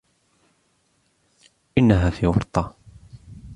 إنها 1.77 2.09
في 2.09 2.27
ورطة. 2.27 2.75